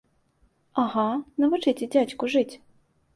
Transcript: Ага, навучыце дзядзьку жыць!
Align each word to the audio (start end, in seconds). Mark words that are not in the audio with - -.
Ага, 0.83 1.03
навучыце 1.43 1.85
дзядзьку 1.93 2.31
жыць! 2.37 2.51